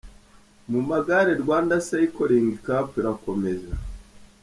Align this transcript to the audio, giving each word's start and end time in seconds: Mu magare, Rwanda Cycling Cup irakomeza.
Mu 0.71 0.79
magare, 0.89 1.31
Rwanda 1.41 1.75
Cycling 1.87 2.49
Cup 2.65 2.87
irakomeza. 2.99 3.73